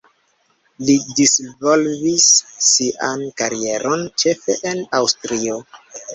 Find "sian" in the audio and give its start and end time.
2.69-3.23